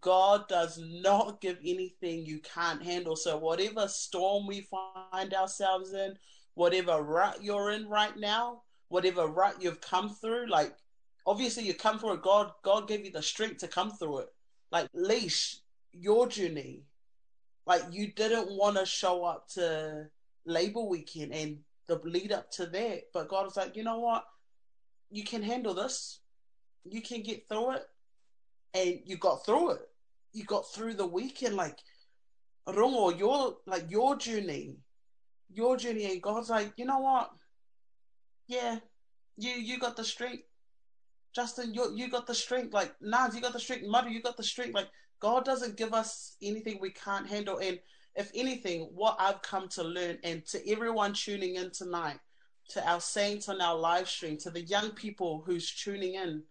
[0.00, 3.14] God does not give anything you can't handle.
[3.14, 4.66] So, whatever storm we
[5.12, 6.16] find ourselves in,
[6.54, 10.74] whatever rut you're in right now, whatever rut you've come through, like
[11.24, 12.22] obviously you come through it.
[12.22, 14.28] God, God gave you the strength to come through it.
[14.72, 15.58] Like leash
[15.92, 16.82] your journey.
[17.66, 20.06] Like you didn't want to show up to
[20.46, 21.58] Labor Weekend and
[21.88, 24.24] the lead up to that, but God was like, you know what?
[25.10, 26.20] You can handle this.
[26.84, 27.82] You can get through it,
[28.74, 29.88] and you got through it.
[30.32, 31.78] You got through the weekend, like
[32.68, 34.76] Rongo, your like your journey,
[35.52, 37.30] your journey, and God's like, you know what?
[38.46, 38.78] Yeah,
[39.36, 40.44] you you got the strength.
[41.34, 42.72] Justin, you you got the strength.
[42.72, 43.86] Like Nas, you got the strength.
[43.86, 44.74] Muddy, you got the strength.
[44.74, 44.88] Like
[45.20, 47.58] God doesn't give us anything we can't handle.
[47.58, 47.78] And
[48.14, 52.18] if anything, what I've come to learn, and to everyone tuning in tonight,
[52.70, 56.42] to our saints on our live stream, to the young people who's tuning in,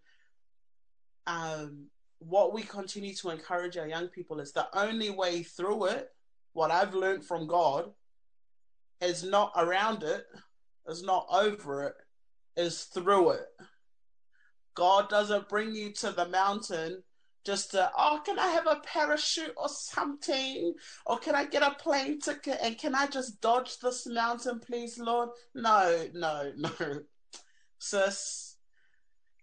[1.26, 1.86] um,
[2.18, 6.10] what we continue to encourage our young people is the only way through it.
[6.52, 7.90] What I've learned from God
[9.00, 10.24] is not around it,
[10.88, 11.94] is not over it,
[12.56, 13.46] is through it.
[14.74, 17.02] God doesn't bring you to the mountain
[17.46, 20.74] just to, oh, can I have a parachute or something?
[21.06, 24.98] Or can I get a plane ticket and can I just dodge this mountain, please,
[24.98, 25.28] Lord?
[25.54, 26.70] No, no, no.
[27.78, 28.56] Sis,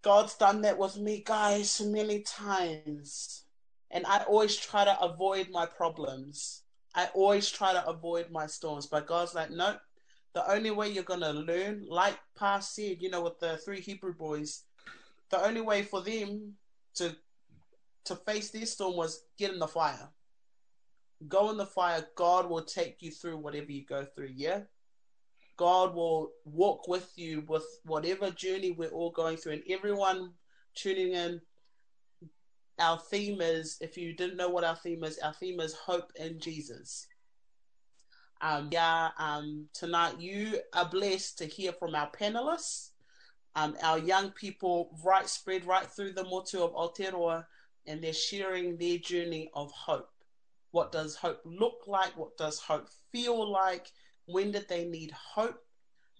[0.01, 3.45] God's done that with me, guys, many times.
[3.89, 6.63] And I always try to avoid my problems.
[6.93, 8.85] I always try to avoid my storms.
[8.85, 9.77] But God's like, no,
[10.33, 13.79] the only way you're going to learn, like Pa said, you know, with the three
[13.79, 14.63] Hebrew boys,
[15.29, 16.55] the only way for them
[16.95, 17.15] to
[18.05, 20.09] to face this storm was get in the fire.
[21.27, 22.05] Go in the fire.
[22.15, 24.31] God will take you through whatever you go through.
[24.35, 24.61] Yeah.
[25.55, 29.53] God will walk with you with whatever journey we're all going through.
[29.53, 30.31] And everyone
[30.75, 31.41] tuning in,
[32.79, 36.11] our theme is if you didn't know what our theme is, our theme is hope
[36.15, 37.07] in Jesus.
[38.41, 42.89] Um, yeah, um, tonight you are blessed to hear from our panelists,
[43.55, 47.45] um, our young people right spread right through the motu of Aotearoa
[47.87, 50.09] and they're sharing their journey of hope.
[50.71, 52.17] What does hope look like?
[52.17, 53.91] What does hope feel like?
[54.25, 55.61] When did they need hope?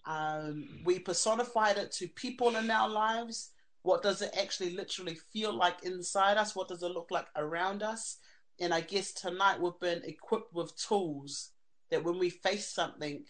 [0.06, 3.52] Um, we personified it to people in our lives.
[3.82, 6.56] What does it actually literally feel like inside us?
[6.56, 8.18] What does it look like around us?
[8.60, 11.52] And I guess tonight we've been equipped with tools
[11.90, 13.24] that when we face something,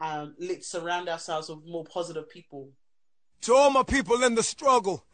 [0.00, 2.70] um, let's surround ourselves with more positive people.
[3.42, 5.04] To all my people in the struggle,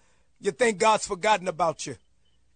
[0.41, 1.97] you think God's forgotten about you.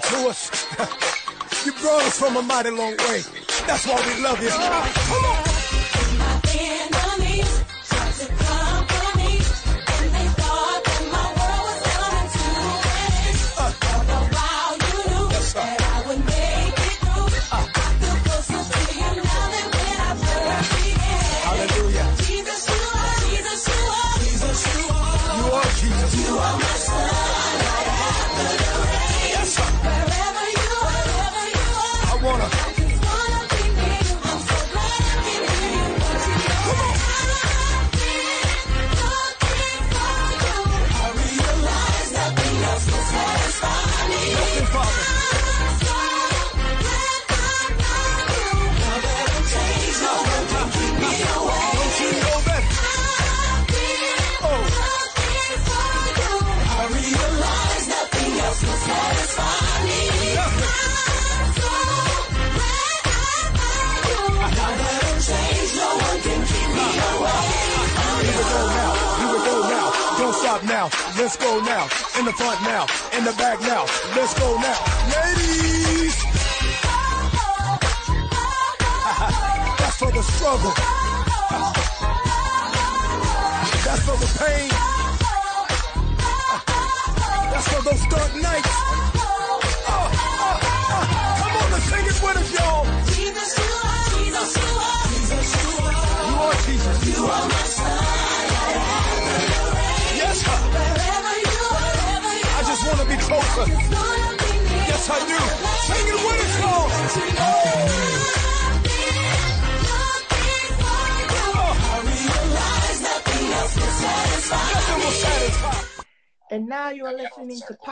[0.00, 0.50] To us.
[1.66, 3.22] you brought us from a mighty long way.
[3.66, 4.48] That's why we love you.
[4.48, 5.49] Come on.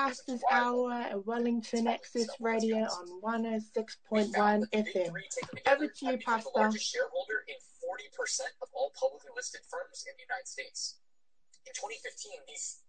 [0.09, 5.12] Pastor's Hour at Wellington Access Radio on 106.1 FM.
[5.68, 6.48] Over to you, Pastor.
[6.56, 10.96] largest shareholder in 40% of all publicly listed firms in the United States.
[11.68, 12.80] In 2015, these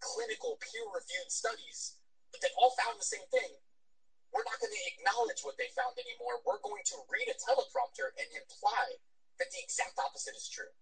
[0.00, 2.00] clinical peer-reviewed studies
[2.40, 3.60] that all found the same thing.
[4.32, 6.40] We're not going to acknowledge what they found anymore.
[6.48, 9.04] We're going to read a teleprompter and imply
[9.36, 10.72] that the exact opposite is true.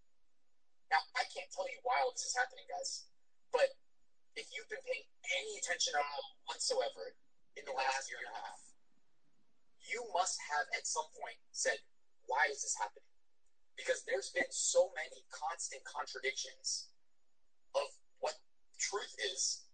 [0.94, 3.10] Now, I can't tell you why all this is happening, guys,
[3.50, 3.74] but
[4.34, 5.06] if you've been paying
[5.38, 7.14] any attention at all whatsoever
[7.54, 8.62] in the last year and a half,
[9.78, 11.78] you must have at some point said,
[12.26, 13.06] why is this happening?
[13.78, 16.90] Because there's been so many constant contradictions
[17.74, 17.86] of
[18.18, 18.38] what
[18.78, 19.66] truth is.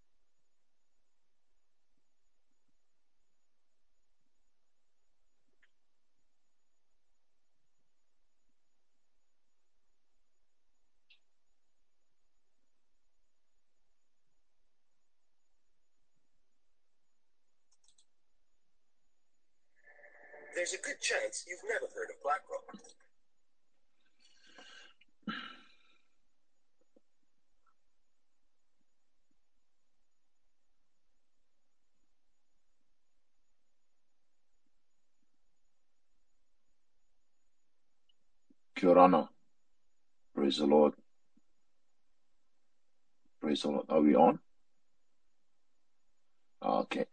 [20.70, 22.76] There's a good chance you've never heard of BlackRock.
[38.76, 39.28] Kia ora.
[40.34, 40.94] Praise the Lord.
[43.40, 43.86] Praise the Lord.
[43.88, 44.38] Are we on?
[46.62, 47.06] Ah, okay.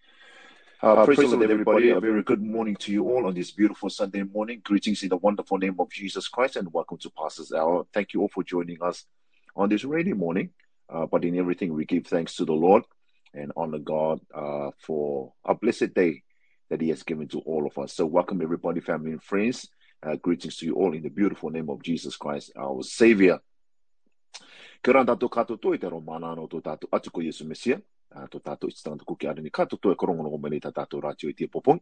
[0.80, 1.90] Uh, praise, the Lord, everybody.
[1.90, 4.62] A very good morning to you all on this beautiful Sunday morning.
[4.64, 7.88] Greetings in the wonderful name of Jesus Christ and welcome to Pastor's Hour.
[7.92, 9.04] Thank you all for joining us
[9.56, 10.52] on this rainy morning.
[10.88, 12.84] Uh, but in everything, we give thanks to the Lord
[13.34, 16.22] and honor God uh, for a blessed day
[16.70, 17.96] that He has given to all of us.
[17.96, 19.68] So, welcome everybody, family and friends.
[20.04, 23.40] Uh, greetings to you all in the beautiful name of Jesus Christ, our Savior.
[24.88, 27.76] Kia ora tātou tō i te romana no tō tātou atu ko Yesu Mesia.
[28.16, 30.72] Uh, tō tātou i te tangata kuki ara ni tō e korongo no mai tā
[30.72, 31.82] tātou rātio i te popong.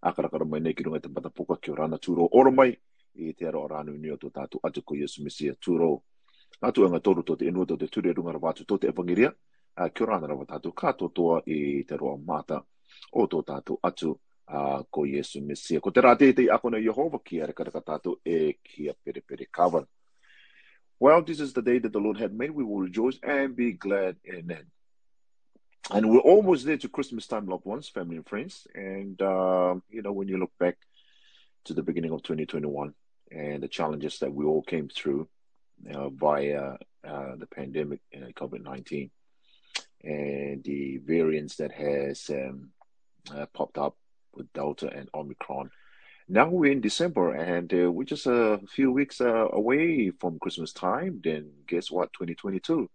[0.00, 2.70] Akarakara mai nei ki runga te patapuka ki o rana tūro oro mai
[3.14, 6.04] i te aro o rānu ni o tō tātou atu ko Yesu Mesia tūro.
[6.62, 9.32] Atu anga tōru tō te enua tō te ture runga rawatu tō te evangeria.
[9.74, 12.62] Uh, kia ora rawa tātou katoa i te roa mata
[13.10, 15.80] o tō tātou atu uh, ko Yesu Mesia.
[15.80, 19.50] Ko te rā te ako na Yehova ki ara karaka tātou e kia pere pere
[19.50, 19.82] kawa.
[21.00, 22.52] Well, this is the day that the Lord had made.
[22.52, 24.66] We will rejoice and be glad in it.
[25.90, 28.66] And we're almost there to Christmas time, loved ones, family and friends.
[28.74, 30.78] And, uh, you know, when you look back
[31.64, 32.94] to the beginning of 2021
[33.30, 35.28] and the challenges that we all came through
[35.92, 36.76] uh, via
[37.06, 39.10] uh, the pandemic, uh, COVID 19,
[40.04, 42.70] and the variants that has um,
[43.34, 43.96] uh, popped up
[44.32, 45.70] with Delta and Omicron.
[46.26, 50.72] Now we're in December and uh, we're just a few weeks uh, away from Christmas
[50.72, 51.20] time.
[51.22, 52.14] Then guess what?
[52.14, 52.88] 2022.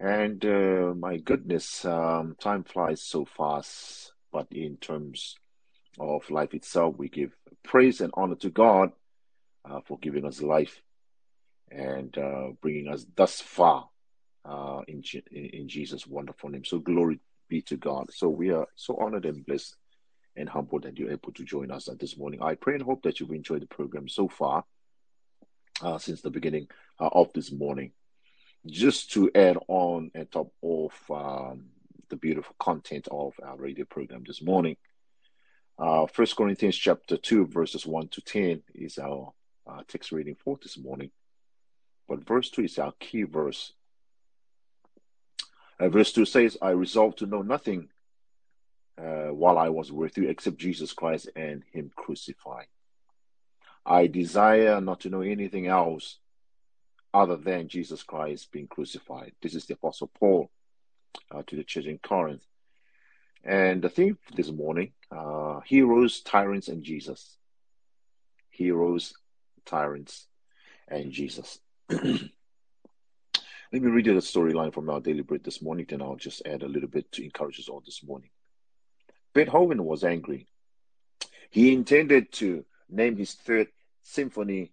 [0.00, 4.12] And uh, my goodness, um, time flies so fast.
[4.32, 5.36] But in terms
[5.98, 8.92] of life itself, we give praise and honor to God
[9.68, 10.80] uh, for giving us life
[11.70, 13.90] and uh, bringing us thus far
[14.46, 16.64] uh, in, in Jesus' wonderful name.
[16.64, 18.10] So glory be to God.
[18.12, 19.76] So we are so honored and blessed
[20.36, 22.42] and humbled that you're able to join us this morning.
[22.42, 24.64] I pray and hope that you've enjoyed the program so far
[25.82, 26.68] uh, since the beginning
[27.00, 27.92] uh, of this morning.
[28.66, 31.66] Just to add on and top of um,
[32.08, 34.76] the beautiful content of our radio program this morning,
[35.78, 39.32] uh, First Corinthians chapter two verses one to ten is our
[39.66, 41.10] uh, text reading for this morning.
[42.08, 43.72] But verse two is our key verse.
[45.78, 47.88] Uh, verse two says, "I resolve to know nothing."
[48.98, 52.66] Uh, while I was with you, except Jesus Christ and Him crucified.
[53.84, 56.18] I desire not to know anything else
[57.14, 59.32] other than Jesus Christ being crucified.
[59.40, 60.50] This is the Apostle Paul
[61.30, 62.44] uh, to the church in Corinth.
[63.44, 67.36] And the theme this morning uh, heroes, tyrants, and Jesus.
[68.50, 69.14] Heroes,
[69.64, 70.26] tyrants,
[70.88, 71.60] and Jesus.
[73.72, 76.42] Let me read you the storyline from our daily bread this morning, then I'll just
[76.46, 78.30] add a little bit to encourage us all this morning.
[79.36, 80.46] Beethoven was angry.
[81.50, 83.68] He intended to name his third
[84.00, 84.72] symphony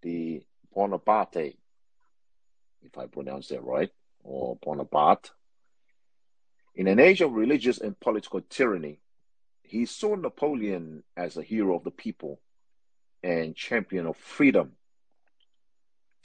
[0.00, 0.42] the
[0.74, 1.58] Bonaparte,
[2.82, 3.90] if I pronounce that right,
[4.24, 5.32] or Bonaparte.
[6.74, 9.00] In an age of religious and political tyranny,
[9.62, 12.40] he saw Napoleon as a hero of the people
[13.22, 14.72] and champion of freedom.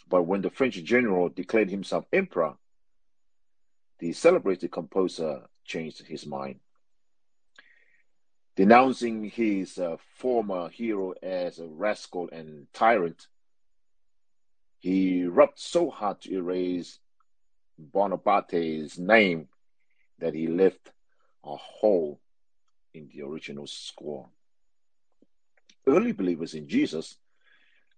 [0.08, 2.54] But when the French general declared himself emperor,
[4.00, 6.62] the celebrated composer changed his mind.
[8.56, 13.28] Denouncing his uh, former hero as a rascal and tyrant,
[14.80, 17.00] he rubbed so hard to erase
[17.78, 19.50] Bonaparte's name
[20.20, 20.92] that he left
[21.44, 22.22] a hole
[22.94, 24.30] in the original score.
[25.86, 27.18] Early believers in Jesus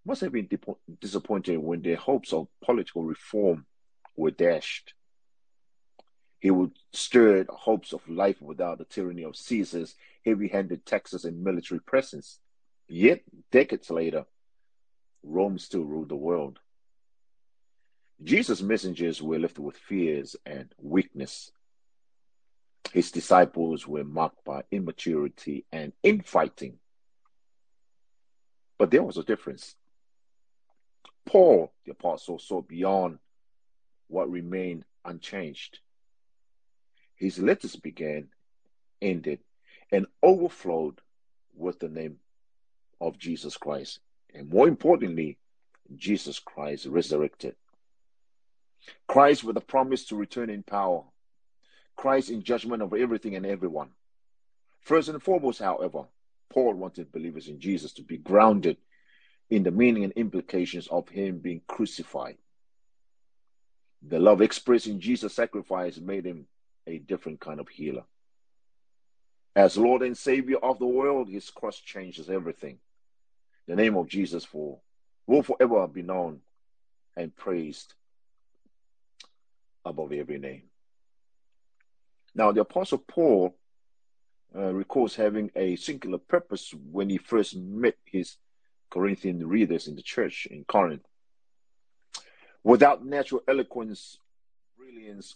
[0.03, 0.49] must have been
[0.99, 3.66] disappointed when their hopes of political reform
[4.16, 4.93] were dashed.
[6.39, 11.43] He would stir hopes of life without the tyranny of Caesar's heavy handed taxes and
[11.43, 12.39] military presence.
[12.88, 13.21] Yet,
[13.51, 14.25] decades later,
[15.23, 16.59] Rome still ruled the world.
[18.23, 21.51] Jesus' messengers were left with fears and weakness.
[22.93, 26.79] His disciples were marked by immaturity and infighting.
[28.77, 29.75] But there was a difference.
[31.25, 33.19] Paul, the apostle, saw beyond
[34.07, 35.79] what remained unchanged.
[37.18, 38.30] His letters began,
[39.01, 39.39] ended,
[39.91, 41.01] and overflowed
[41.55, 42.18] with the name
[43.01, 43.99] of Jesus Christ.
[44.34, 45.38] And more importantly,
[45.95, 47.55] Jesus Christ resurrected.
[49.07, 51.03] Christ with a promise to return in power.
[51.95, 53.89] Christ in judgment of everything and everyone.
[54.82, 56.03] First and foremost, however,
[56.49, 58.78] Paul wanted believers in Jesus to be grounded
[59.49, 62.38] in the meaning and implications of him being crucified.
[64.07, 66.45] The love expressed in Jesus' sacrifice made him
[66.88, 68.03] a different kind of healer.
[69.55, 72.79] As Lord and Savior of the world, his cross changes everything.
[73.67, 74.79] The name of Jesus for
[75.25, 76.39] will forever be known
[77.15, 77.93] and praised
[79.83, 80.63] above every name.
[82.33, 83.55] Now, the Apostle Paul
[84.55, 88.38] uh, recalls having a singular purpose when he first met his
[88.89, 91.05] Corinthian readers in the church in Corinth.
[92.63, 94.19] Without natural eloquence,
[94.77, 95.35] brilliance,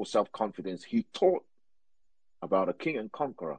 [0.00, 1.44] or self confidence, he taught
[2.40, 3.58] about a king and conqueror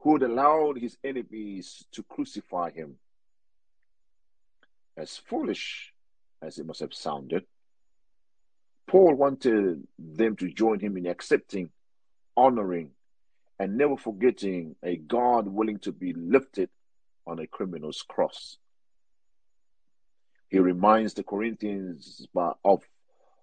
[0.00, 2.96] who had allowed his enemies to crucify him.
[4.96, 5.94] As foolish
[6.42, 7.44] as it must have sounded,
[8.88, 11.70] Paul wanted them to join him in accepting,
[12.36, 12.90] honoring,
[13.60, 16.68] and never forgetting a God willing to be lifted
[17.28, 18.58] on a criminal's cross.
[20.48, 22.26] He reminds the Corinthians
[22.64, 22.82] of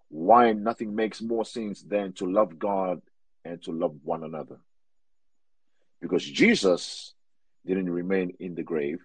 [0.09, 3.01] why nothing makes more sense than to love God
[3.43, 4.57] and to love one another.
[6.01, 7.13] Because Jesus
[7.65, 8.99] didn't remain in the grave.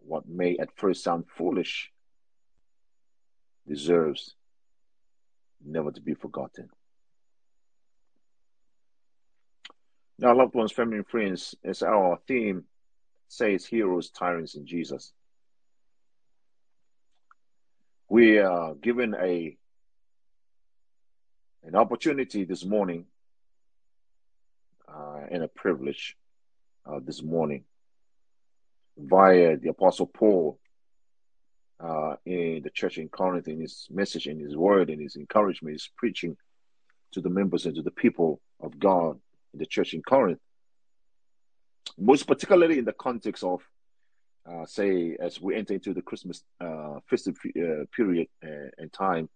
[0.00, 1.90] What may at first sound foolish
[3.66, 4.34] deserves
[5.64, 6.70] never to be forgotten.
[10.18, 12.64] Now, loved ones, family, and friends, as our theme
[13.28, 15.12] says, heroes, tyrants, and Jesus.
[18.10, 19.54] We are given a
[21.62, 23.04] an opportunity this morning
[24.88, 26.16] uh, and a privilege
[26.86, 27.64] uh, this morning
[28.96, 30.58] via the Apostle Paul
[31.80, 35.74] uh, in the church in Corinth, in his message, in his word, in his encouragement,
[35.74, 36.34] his preaching
[37.12, 39.18] to the members and to the people of God
[39.52, 40.40] in the church in Corinth.
[41.98, 43.60] Most particularly in the context of,
[44.48, 49.28] uh, say, as we enter into the Christmas uh, festive uh, period uh, and time,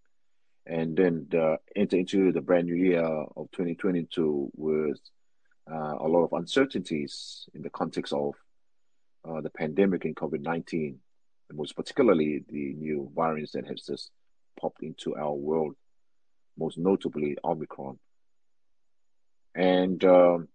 [0.67, 1.27] and then
[1.75, 4.99] enter into the brand new year of 2022 with
[5.71, 8.35] uh, a lot of uncertainties in the context of
[9.43, 10.99] the pandemic and COVID 19
[11.53, 14.11] and most particularly the new variants that has just
[14.59, 15.75] popped into our world,
[16.59, 17.99] most notably Omicron.
[19.55, 20.49] And um,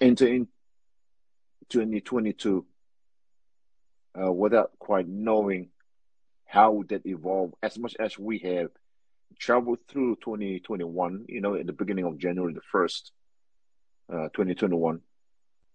[0.00, 0.48] into in
[1.70, 2.66] 2022
[4.20, 5.68] uh, without quite knowing
[6.44, 8.70] how that evolved as much as we have
[9.38, 13.10] traveled through 2021 you know in the beginning of january the 1st
[14.12, 15.00] uh, 2021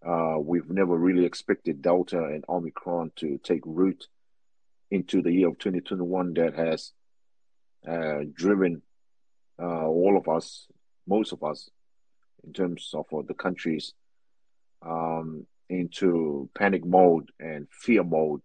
[0.05, 4.07] uh, we've never really expected Delta and Omicron to take root
[4.91, 6.91] into the year of 2021 that has
[7.87, 8.83] uh, driven
[9.59, 10.67] uh, all of us,
[11.07, 11.69] most of us,
[12.43, 13.93] in terms of uh, the countries,
[14.85, 18.41] um, into panic mode and fear mode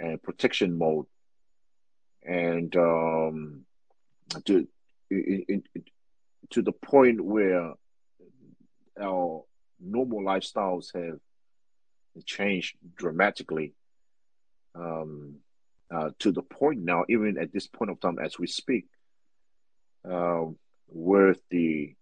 [0.00, 1.06] and protection mode,
[2.24, 3.64] and um,
[4.44, 4.66] to
[5.10, 5.62] in, in,
[6.50, 7.72] to the point where
[9.00, 9.44] our
[9.80, 11.18] normal lifestyles have
[12.24, 13.74] changed dramatically
[14.74, 15.36] um,
[15.90, 18.86] uh, to the point now, even at this point of time as we speak,
[20.08, 20.44] uh,
[20.88, 21.94] with the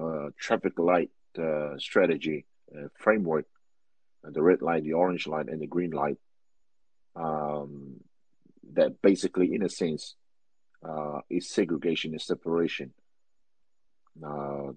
[0.00, 2.46] uh, traffic light uh, strategy
[2.76, 3.46] uh, framework,
[4.24, 6.18] uh, the red light, the orange light, and the green light,
[7.16, 8.00] um,
[8.74, 10.14] that basically, in a sense,
[11.28, 12.92] is segregation and separation.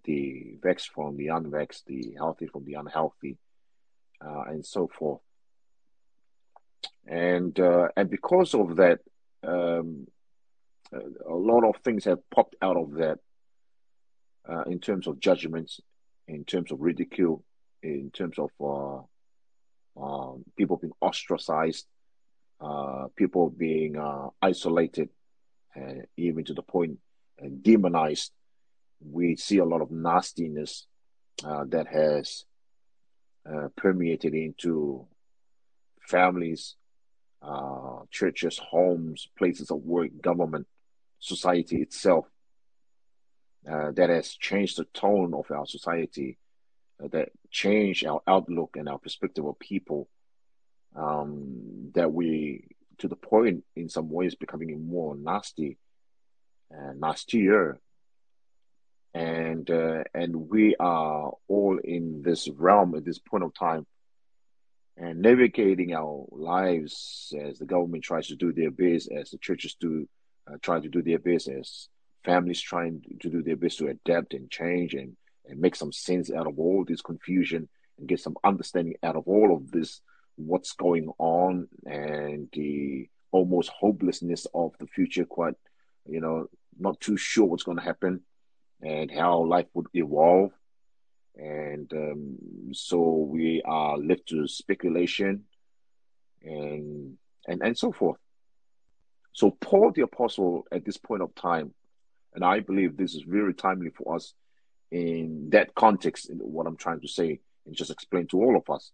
[0.06, 3.38] the vexed from the unvexed, the healthy from the unhealthy,
[4.22, 5.22] and so forth
[7.06, 9.00] and uh, and because of that,
[9.44, 10.08] um,
[10.94, 13.20] a lot of things have popped out of that
[14.48, 15.80] uh, in terms of judgments,
[16.28, 17.44] in terms of ridicule,
[17.84, 21.86] in terms of uh, um, people being ostracized,
[22.60, 25.10] uh, people being uh, isolated,
[25.76, 26.98] and even to the point
[27.44, 28.32] uh, demonized.
[29.06, 30.88] We see a lot of nastiness
[31.44, 32.46] that has
[33.76, 35.06] permeated into
[36.08, 36.76] families,
[37.42, 40.68] uh, churches, homes, places of work, government,
[41.20, 42.26] society itself.
[43.70, 46.43] Uh, that has changed the tone of our society, uh,
[47.00, 50.10] that change our outlook and our perspective of people.
[50.96, 52.68] Um, that we,
[53.00, 55.78] to the point, in some ways, becoming more nasty,
[56.70, 57.80] and nastier,
[59.14, 63.88] and uh, and we are all in this realm at this point of time
[64.98, 69.76] and navigating our lives as the government tries to do their best, as the churches
[69.80, 70.08] do
[70.48, 71.89] uh, try to do their best, as
[72.24, 75.16] families trying to do their best to adapt and change and,
[75.46, 77.68] and make some sense out of all this confusion
[77.98, 80.02] and get some understanding out of all of this,
[80.36, 85.56] what's going on and the almost hopelessness of the future, quite,
[86.08, 86.48] you know,
[86.80, 88.22] not too sure what's going to happen
[88.82, 90.52] and how life would evolve
[91.36, 92.38] and um,
[92.74, 95.44] so we are left to speculation
[96.44, 97.18] and
[97.48, 98.18] and and so forth.
[99.32, 101.74] So Paul the apostle at this point of time,
[102.36, 104.34] and I believe this is very timely for us
[104.94, 106.30] in that context.
[106.30, 108.91] In what I'm trying to say and just explain to all of us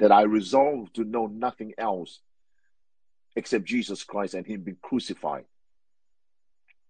[0.00, 2.20] that I resolve to know nothing else
[3.36, 5.44] except Jesus Christ and Him being crucified.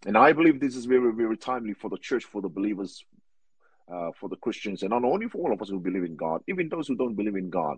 [0.06, 3.04] And I believe this is very, very timely for the church, for the believers,
[3.92, 6.40] uh, for the Christians, and not only for all of us who believe in God,
[6.48, 7.76] even those who don't believe in God,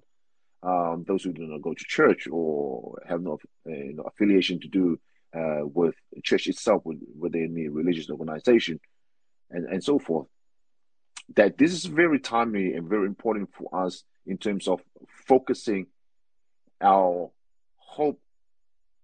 [0.63, 4.61] um, those who do not go to church or have no uh, you know, affiliation
[4.61, 5.01] to do
[5.35, 8.79] uh, with church itself, with, with any religious organization,
[9.51, 10.29] and, and so forth.
[11.37, 14.81] That this is very timely and very important for us in terms of
[15.27, 15.87] focusing
[16.81, 17.31] our
[17.77, 18.21] hope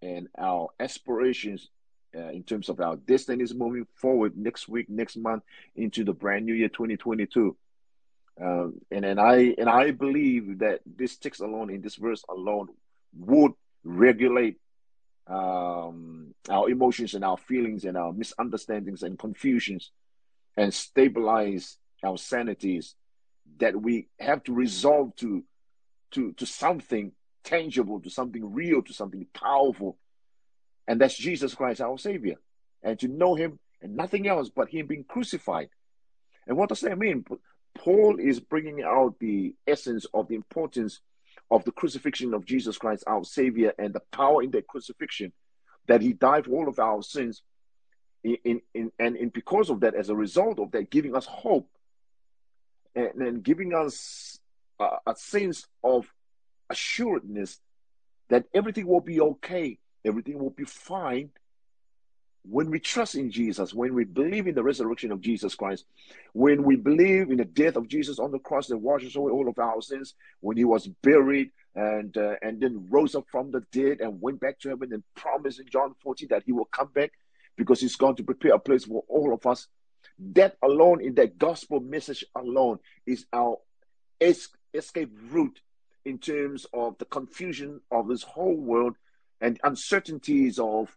[0.03, 1.69] and our aspirations
[2.17, 5.43] uh, in terms of our destinies moving forward next week, next month
[5.77, 7.57] into the brand new year 2022.
[8.41, 12.69] Um, and and I and I believe that this text alone in this verse alone
[13.19, 13.53] would
[13.83, 14.59] regulate
[15.27, 19.91] um, our emotions and our feelings and our misunderstandings and confusions
[20.57, 22.95] and stabilize our sanities
[23.59, 25.45] that we have to resolve to
[26.13, 27.13] to to something
[27.45, 29.99] tangible to something real to something powerful
[30.89, 32.37] and that's Jesus Christ, our Savior.
[32.83, 35.69] And to know Him and nothing else but Him being crucified.
[36.47, 37.25] And what does that mean?
[37.77, 41.01] Paul is bringing out the essence of the importance
[41.51, 45.33] of the crucifixion of Jesus Christ, our Savior, and the power in that crucifixion
[45.87, 47.43] that He died for all of our sins.
[48.25, 51.27] In, in, in and in because of that, as a result of that, giving us
[51.27, 51.69] hope
[52.95, 54.39] and, and giving us
[54.81, 56.07] a, a sense of
[56.71, 57.59] assuredness
[58.29, 61.31] that everything will be okay everything will be fine
[62.51, 65.85] when we trust in Jesus, when we believe in the resurrection of Jesus Christ,
[66.33, 69.49] when we believe in the death of Jesus on the cross that washes away all
[69.49, 73.61] of our sins, when he was buried and uh, and then rose up from the
[73.71, 76.89] dead and went back to heaven and promised in John 14 that he will come
[76.89, 77.13] back
[77.57, 79.67] because he's going to prepare a place for all of us.
[80.19, 83.59] That alone, in that gospel message alone, is our
[84.21, 85.61] escape route
[86.05, 88.97] in terms of the confusion of this whole world
[89.41, 90.97] and uncertainties of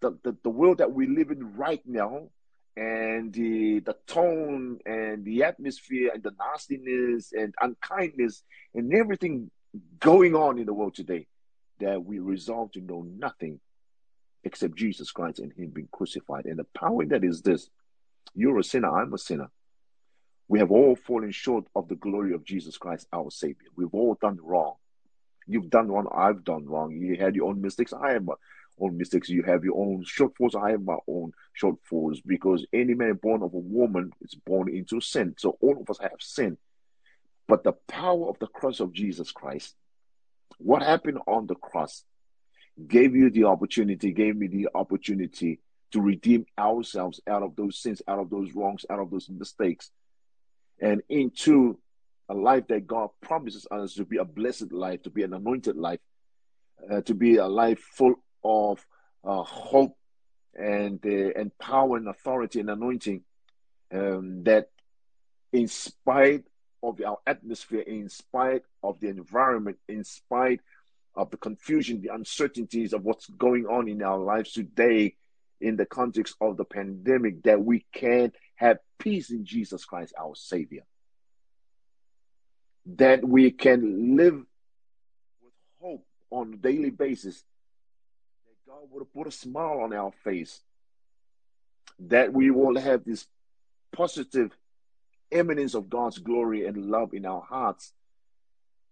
[0.00, 2.28] the, the, the world that we live in right now
[2.76, 8.42] and the the tone and the atmosphere and the nastiness and unkindness
[8.74, 9.50] and everything
[10.00, 11.26] going on in the world today
[11.80, 13.60] that we resolve to know nothing
[14.44, 16.44] except Jesus Christ and Him being crucified.
[16.46, 17.68] And the power that is this
[18.34, 19.50] you're a sinner, I'm a sinner.
[20.48, 23.68] We have all fallen short of the glory of Jesus Christ, our Savior.
[23.74, 24.74] We've all done wrong.
[25.46, 26.08] You've done wrong.
[26.14, 26.92] I've done wrong.
[26.92, 27.92] You had your own mistakes.
[27.92, 28.34] I have my
[28.78, 29.28] own mistakes.
[29.28, 30.60] You have your own shortfalls.
[30.60, 35.00] I have my own shortfalls because any man born of a woman is born into
[35.00, 35.34] sin.
[35.38, 36.58] So all of us have sin.
[37.48, 39.74] But the power of the cross of Jesus Christ,
[40.58, 42.04] what happened on the cross,
[42.86, 45.60] gave you the opportunity, gave me the opportunity
[45.92, 49.90] to redeem ourselves out of those sins, out of those wrongs, out of those mistakes,
[50.80, 51.78] and into
[52.28, 55.76] a life that God promises us to be a blessed life, to be an anointed
[55.76, 56.00] life,
[56.90, 58.84] uh, to be a life full of
[59.24, 59.96] uh, hope
[60.54, 63.22] and uh, and power and authority and anointing.
[63.92, 64.70] Um, that,
[65.52, 66.44] in spite
[66.82, 70.60] of our atmosphere, in spite of the environment, in spite
[71.14, 75.14] of the confusion, the uncertainties of what's going on in our lives today,
[75.60, 80.34] in the context of the pandemic, that we can have peace in Jesus Christ, our
[80.34, 80.82] Savior.
[82.96, 87.42] That we can live with hope on a daily basis,
[88.46, 90.60] that God would put a smile on our face,
[92.00, 93.26] that we will have this
[93.92, 94.52] positive
[95.32, 97.92] eminence of God's glory and love in our hearts,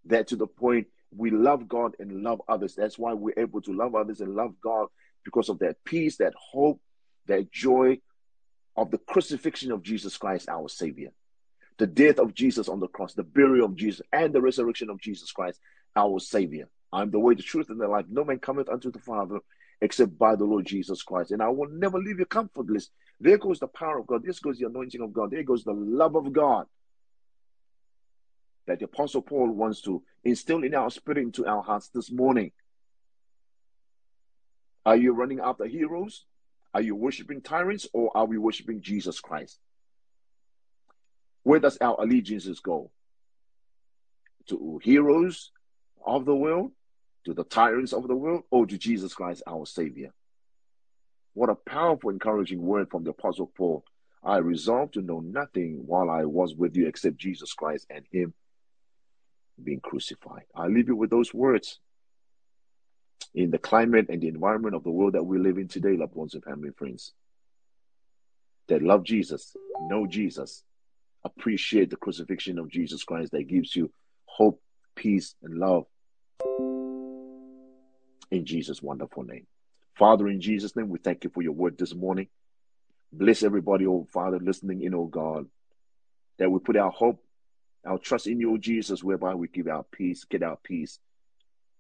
[0.07, 2.75] that to the point we love God and love others.
[2.75, 4.89] That's why we're able to love others and love God
[5.25, 6.81] because of that peace, that hope,
[7.27, 7.99] that joy
[8.77, 11.11] of the crucifixion of Jesus Christ, our Savior
[11.79, 15.01] the death of Jesus on the cross, the burial of Jesus, and the resurrection of
[15.01, 15.59] Jesus Christ,
[15.97, 16.69] our Savior.
[16.93, 18.07] I'm the way, the truth, and the life.
[18.09, 19.41] No man cometh unto the Father
[19.81, 21.33] except by the Lord Jesus Christ.
[21.33, 22.91] And I will never leave you comfortless.
[23.21, 24.23] There goes the power of God.
[24.23, 25.33] There goes the anointing of God.
[25.33, 26.67] There goes the love of God
[28.67, 32.53] that the Apostle Paul wants to instill in our spirit, into our hearts this morning.
[34.87, 36.25] Are you running after heroes?
[36.75, 39.59] Are you worshiping tyrants or are we worshiping Jesus Christ?
[41.43, 42.91] Where does our allegiances go?
[44.49, 45.53] To heroes
[46.05, 46.73] of the world,
[47.25, 50.13] to the tyrants of the world, or to Jesus Christ, our Savior?
[51.35, 53.85] What a powerful, encouraging word from the Apostle Paul.
[54.23, 58.35] I resolved to know nothing while I was with you except Jesus Christ and Him
[59.63, 60.45] being crucified.
[60.55, 61.79] I leave you with those words.
[63.33, 66.15] In the climate and the environment of the world that we live in today, loved
[66.15, 67.13] ones and family friends,
[68.69, 69.57] that love Jesus,
[69.91, 70.63] know Jesus,
[71.25, 73.91] appreciate the crucifixion of Jesus Christ that gives you
[74.27, 74.61] hope,
[74.95, 75.85] peace, and love.
[78.31, 79.47] In Jesus' wonderful name.
[79.97, 82.29] Father, in Jesus' name, we thank you for your word this morning.
[83.13, 85.47] Bless everybody, oh Father, listening in, oh God,
[86.39, 87.23] that we put our hope,
[87.87, 90.99] our trust in you, oh Jesus, whereby we give our peace, get our peace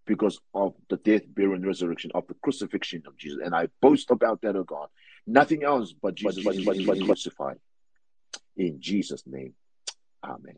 [0.06, 3.40] because of the death, burial, and resurrection of the crucifixion of Jesus.
[3.44, 4.88] And I boast about that, oh God.
[5.26, 7.58] Nothing else but Jesus, but, but, but crucified.
[8.56, 9.54] In Jesus' name,
[10.24, 10.56] Amen.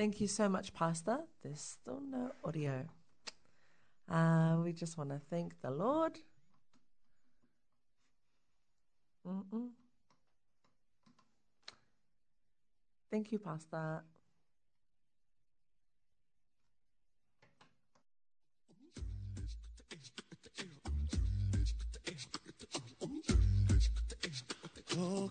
[0.00, 1.18] Thank you so much, Pastor.
[1.42, 2.86] There's still no audio.
[4.10, 6.18] Uh, we just want to thank the Lord.
[9.28, 9.68] Mm-mm.
[13.10, 14.02] Thank you, Pastor.
[24.96, 25.30] Oh,